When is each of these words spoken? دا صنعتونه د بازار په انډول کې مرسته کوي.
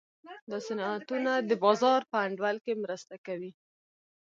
دا 0.49 0.57
صنعتونه 0.67 1.31
د 1.49 1.51
بازار 1.63 2.01
په 2.11 2.17
انډول 2.25 2.57
کې 2.65 2.81
مرسته 2.83 3.15
کوي. 3.25 3.51